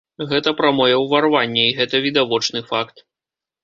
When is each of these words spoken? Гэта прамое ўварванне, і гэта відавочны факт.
Гэта 0.29 0.53
прамое 0.61 0.95
ўварванне, 1.03 1.69
і 1.69 1.77
гэта 1.83 2.05
відавочны 2.09 2.69
факт. 2.75 3.09